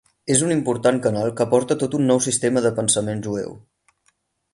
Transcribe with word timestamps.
És 0.35 0.39
un 0.45 0.51
important 0.53 1.01
canal 1.03 1.33
que 1.41 1.45
aporta 1.45 1.77
tot 1.83 1.97
un 1.99 2.07
nou 2.13 2.21
sistema 2.29 2.65
de 2.67 2.73
pensament 2.81 3.21
jueu. 3.29 3.53